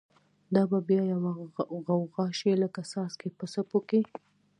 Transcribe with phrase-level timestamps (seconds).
[0.53, 1.31] دا به بیا یوه
[1.85, 4.01] غوغاشی، لکه څاڅکی په څپو کی